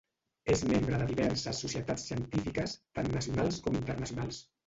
[0.53, 4.43] És membre de diverses societats científiques, tant nacionals com internacionals.